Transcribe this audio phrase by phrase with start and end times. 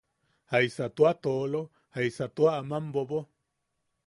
[0.51, 1.61] ¿Jaisa tua toolo,
[1.95, 3.21] jaisa tua aman bobo?